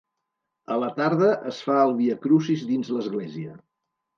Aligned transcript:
A 0.75 0.77
la 0.83 0.87
tarda 0.95 1.29
es 1.53 1.61
fa 1.67 1.75
el 1.83 1.95
viacrucis 1.99 2.67
dins 2.73 2.91
l'església. 2.97 3.55